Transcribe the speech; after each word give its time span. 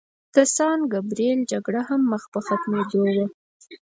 د 0.35 0.37
سان 0.55 0.79
ګبریل 0.93 1.39
جګړه 1.51 1.81
هم 1.89 2.01
مخ 2.11 2.23
په 2.33 2.39
ختمېدو 2.47 2.99
وه. 3.15 3.25